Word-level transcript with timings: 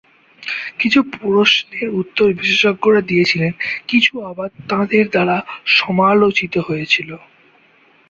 কিছু 0.79 0.99
প্রশ্নের 1.15 1.89
উত্তর 1.93 2.27
বিশেষজ্ঞরা 2.33 3.01
দিয়েছিলেন 3.01 3.51
কিছু 3.87 4.13
আবার 4.29 4.49
তাঁদের 4.69 5.05
দ্বারা 5.09 5.35
সমালোচিত 5.75 6.53
হয়েছিল। 6.67 7.09